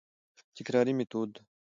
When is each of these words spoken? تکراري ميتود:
تکراري 0.55 0.93
ميتود: 0.97 1.31